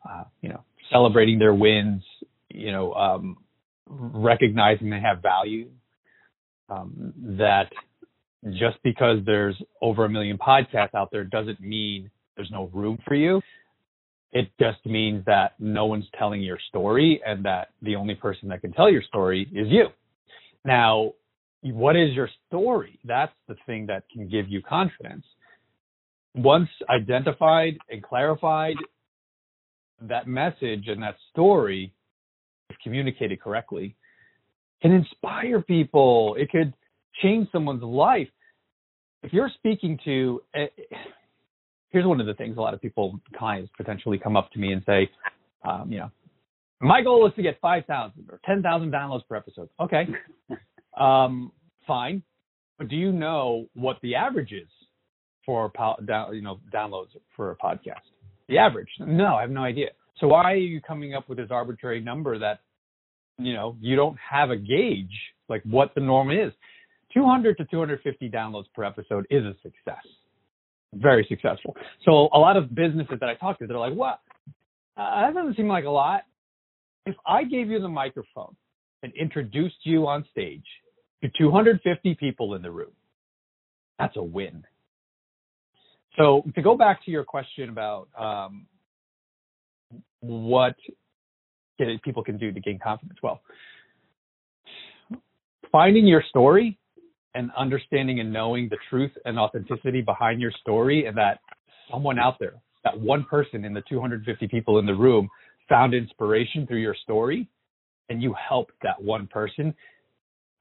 uh, 0.09 0.23
you 0.41 0.49
know, 0.49 0.63
celebrating 0.91 1.39
their 1.39 1.53
wins, 1.53 2.03
you 2.49 2.71
know, 2.71 2.93
um, 2.93 3.37
recognizing 3.87 4.89
they 4.89 4.99
have 4.99 5.21
value. 5.21 5.69
Um, 6.69 7.13
that 7.37 7.69
just 8.53 8.77
because 8.83 9.19
there's 9.25 9.61
over 9.81 10.05
a 10.05 10.09
million 10.09 10.37
podcasts 10.37 10.95
out 10.95 11.09
there 11.11 11.25
doesn't 11.25 11.59
mean 11.59 12.09
there's 12.35 12.51
no 12.51 12.69
room 12.73 12.97
for 13.05 13.15
you. 13.15 13.41
It 14.33 14.49
just 14.59 14.85
means 14.85 15.25
that 15.25 15.53
no 15.59 15.85
one's 15.85 16.05
telling 16.17 16.41
your 16.41 16.59
story 16.69 17.21
and 17.25 17.43
that 17.45 17.69
the 17.81 17.95
only 17.95 18.15
person 18.15 18.47
that 18.49 18.61
can 18.61 18.71
tell 18.71 18.89
your 18.89 19.01
story 19.03 19.41
is 19.53 19.67
you. 19.69 19.87
Now, 20.63 21.13
what 21.61 21.95
is 21.95 22.13
your 22.13 22.29
story? 22.47 22.99
That's 23.03 23.33
the 23.47 23.55
thing 23.65 23.87
that 23.87 24.03
can 24.11 24.29
give 24.29 24.47
you 24.47 24.61
confidence. 24.61 25.25
Once 26.33 26.69
identified 26.89 27.77
and 27.89 28.01
clarified, 28.01 28.75
that 30.01 30.27
message 30.27 30.87
and 30.87 31.03
that 31.03 31.15
story, 31.29 31.93
if 32.69 32.77
communicated 32.83 33.41
correctly, 33.41 33.95
can 34.81 34.91
inspire 34.91 35.61
people. 35.61 36.35
It 36.39 36.49
could 36.49 36.73
change 37.21 37.47
someone's 37.51 37.83
life. 37.83 38.29
If 39.23 39.33
you're 39.33 39.51
speaking 39.55 39.99
to, 40.05 40.41
eh, 40.55 40.67
here's 41.91 42.05
one 42.05 42.19
of 42.19 42.25
the 42.25 42.33
things 42.33 42.57
a 42.57 42.61
lot 42.61 42.73
of 42.73 42.81
people, 42.81 43.19
clients 43.37 43.71
potentially 43.77 44.17
come 44.17 44.35
up 44.35 44.51
to 44.51 44.59
me 44.59 44.73
and 44.73 44.81
say, 44.85 45.09
um, 45.63 45.91
you 45.91 45.99
know, 45.99 46.11
my 46.79 47.01
goal 47.01 47.27
is 47.27 47.33
to 47.35 47.43
get 47.43 47.59
5,000 47.61 48.29
or 48.29 48.39
10,000 48.45 48.91
downloads 48.91 49.21
per 49.29 49.35
episode. 49.35 49.69
Okay. 49.79 50.07
Um, 50.99 51.53
fine. 51.87 52.21
But 52.77 52.89
do 52.89 52.95
you 52.95 53.11
know 53.11 53.67
what 53.75 53.97
the 54.01 54.15
average 54.15 54.51
is 54.51 54.67
for 55.45 55.71
you 56.33 56.41
know 56.41 56.59
downloads 56.73 57.09
for 57.35 57.51
a 57.51 57.55
podcast? 57.55 58.01
The 58.49 58.57
average? 58.57 58.89
No, 58.99 59.35
I 59.35 59.41
have 59.41 59.51
no 59.51 59.63
idea. 59.63 59.91
So 60.19 60.27
why 60.27 60.51
are 60.51 60.55
you 60.55 60.81
coming 60.81 61.13
up 61.13 61.29
with 61.29 61.37
this 61.37 61.47
arbitrary 61.49 62.01
number 62.01 62.37
that 62.39 62.59
you 63.37 63.53
know 63.53 63.77
you 63.79 63.95
don't 63.95 64.17
have 64.17 64.49
a 64.49 64.57
gauge 64.57 65.15
like 65.47 65.63
what 65.63 65.95
the 65.95 66.01
norm 66.01 66.29
is? 66.29 66.51
200 67.13 67.57
to 67.57 67.65
250 67.65 68.29
downloads 68.29 68.65
per 68.73 68.83
episode 68.83 69.25
is 69.29 69.43
a 69.45 69.53
success. 69.61 70.05
Very 70.93 71.25
successful. 71.29 71.75
So 72.03 72.29
a 72.33 72.39
lot 72.39 72.57
of 72.57 72.73
businesses 72.75 73.17
that 73.19 73.29
I 73.29 73.35
talk 73.35 73.59
to, 73.59 73.67
they're 73.67 73.77
like, 73.77 73.93
"What? 73.93 74.19
Uh, 74.97 75.21
that 75.21 75.33
doesn't 75.33 75.55
seem 75.55 75.67
like 75.67 75.85
a 75.85 75.89
lot." 75.89 76.23
If 77.05 77.15
I 77.25 77.43
gave 77.43 77.69
you 77.69 77.79
the 77.79 77.89
microphone 77.89 78.55
and 79.01 79.13
introduced 79.13 79.77
you 79.83 80.05
on 80.07 80.25
stage 80.31 80.65
to 81.23 81.29
250 81.37 82.15
people 82.15 82.55
in 82.55 82.61
the 82.61 82.71
room, 82.71 82.91
that's 83.97 84.17
a 84.17 84.23
win. 84.23 84.65
So 86.17 86.43
to 86.55 86.61
go 86.61 86.75
back 86.75 87.03
to 87.05 87.11
your 87.11 87.23
question 87.23 87.69
about 87.69 88.09
um, 88.17 88.67
what 90.19 90.75
people 92.03 92.23
can 92.23 92.37
do 92.37 92.51
to 92.51 92.59
gain 92.59 92.79
confidence, 92.79 93.19
well, 93.23 93.41
finding 95.71 96.05
your 96.05 96.23
story 96.29 96.77
and 97.33 97.51
understanding 97.57 98.19
and 98.19 98.31
knowing 98.31 98.67
the 98.69 98.77
truth 98.89 99.11
and 99.25 99.39
authenticity 99.39 100.01
behind 100.01 100.41
your 100.41 100.51
story, 100.61 101.05
and 101.05 101.17
that 101.17 101.39
someone 101.89 102.19
out 102.19 102.37
there, 102.39 102.55
that 102.83 102.99
one 102.99 103.23
person 103.23 103.63
in 103.65 103.73
the 103.73 103.83
250 103.89 104.47
people 104.47 104.79
in 104.79 104.85
the 104.85 104.93
room, 104.93 105.29
found 105.69 105.93
inspiration 105.93 106.67
through 106.67 106.81
your 106.81 106.95
story, 107.03 107.47
and 108.09 108.21
you 108.21 108.35
helped 108.49 108.73
that 108.81 109.01
one 109.01 109.27
person 109.27 109.73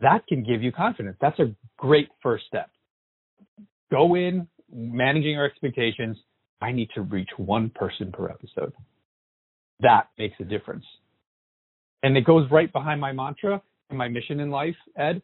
that 0.00 0.26
can 0.26 0.42
give 0.42 0.62
you 0.62 0.72
confidence. 0.72 1.16
That's 1.20 1.38
a 1.38 1.54
great 1.76 2.08
first 2.22 2.44
step. 2.46 2.70
Go 3.90 4.14
in 4.14 4.46
managing 4.72 5.32
your 5.32 5.44
expectations. 5.44 6.16
I 6.60 6.72
need 6.72 6.90
to 6.94 7.02
reach 7.02 7.28
one 7.36 7.70
person 7.70 8.12
per 8.12 8.28
episode. 8.28 8.72
That 9.80 10.08
makes 10.18 10.36
a 10.40 10.44
difference. 10.44 10.84
And 12.02 12.16
it 12.16 12.24
goes 12.24 12.50
right 12.50 12.72
behind 12.72 13.00
my 13.00 13.12
mantra 13.12 13.60
and 13.88 13.98
my 13.98 14.08
mission 14.08 14.40
in 14.40 14.50
life, 14.50 14.76
Ed, 14.96 15.20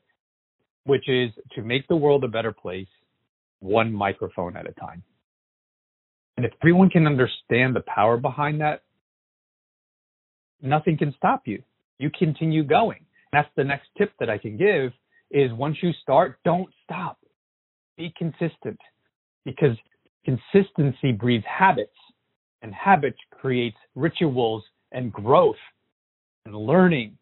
which 0.87 1.09
is 1.09 1.31
to 1.55 1.63
make 1.63 1.87
the 1.89 1.97
world 1.97 2.25
a 2.25 2.29
better 2.29 2.53
place 2.53 2.87
one 3.59 3.93
microphone 3.93 4.57
at 4.57 4.69
a 4.69 4.73
time. 4.73 5.03
And 6.37 6.47
if 6.47 6.53
everyone 6.63 6.91
can 6.91 7.07
understand 7.07 7.75
the 7.75 7.83
power 7.87 8.17
behind 8.17 8.61
that, 8.61 8.83
nothing 10.63 10.97
can 10.97 11.13
stop 11.17 11.43
you. 11.47 11.63
You 11.99 12.11
continue 12.17 12.63
going. 12.63 13.05
That's 13.33 13.49
the 13.57 13.65
next 13.65 13.89
tip 13.99 14.13
that 14.21 14.31
I 14.31 14.39
can 14.39 14.57
give 14.57 14.93
is 15.31 15.53
once 15.53 15.77
you 15.83 15.91
start, 16.03 16.39
don't 16.45 16.69
stop. 16.85 17.19
Be 17.97 18.15
consistent 18.17 18.79
because 19.45 19.77
consistency 20.25 21.13
breeds 21.13 21.45
habits 21.47 21.97
and 22.63 22.73
habits 22.73 23.19
creates 23.33 23.77
rituals 23.95 24.63
and 24.93 25.13
growth 25.13 25.57
and 26.45 26.55
learning, 26.55 27.19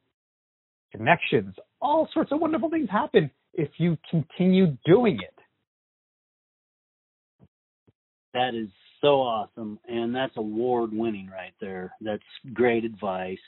connections, 0.93 1.55
all 1.81 2.09
sorts 2.13 2.31
of 2.33 2.41
wonderful 2.41 2.69
things 2.69 2.91
happen 2.91 3.31
if 3.55 3.71
you 3.79 3.97
continue 4.11 4.77
doing 4.85 5.21
it. 5.21 5.35
That 8.33 8.55
is 8.55 8.69
so 9.01 9.21
awesome. 9.21 9.79
And 9.87 10.15
that's 10.15 10.37
award 10.37 10.91
winning 10.93 11.29
right 11.29 11.55
there. 11.61 11.95
That's 12.01 12.23
great 12.53 12.85
advice 12.85 13.39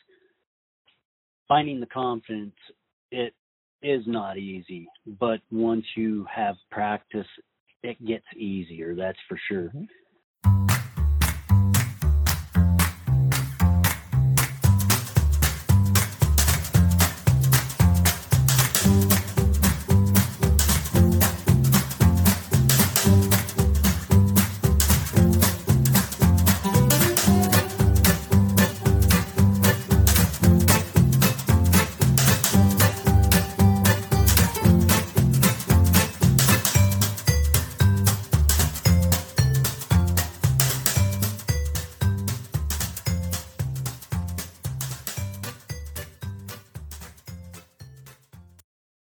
finding 1.49 1.81
the 1.81 1.87
confidence 1.87 2.55
it 3.11 3.35
is 3.83 4.03
not 4.07 4.37
easy 4.39 4.89
but 5.19 5.41
once 5.51 5.85
you 5.97 6.27
have 6.35 6.57
practice 6.71 7.27
it 7.83 8.05
gets 8.07 8.25
easier 8.37 8.95
that's 8.95 9.19
for 9.29 9.39
sure 9.49 9.69
mm-hmm. 9.69 9.85